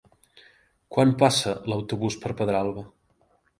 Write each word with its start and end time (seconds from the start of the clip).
Quan 0.97 1.13
passa 1.19 1.53
l'autobús 1.73 2.19
per 2.25 2.35
Pedralba? 2.43 2.87